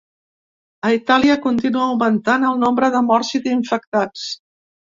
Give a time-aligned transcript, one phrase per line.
[0.89, 4.29] A Itàlia continua augmentant el nombre de morts i d’infectats.